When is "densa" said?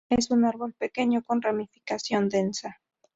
2.27-2.81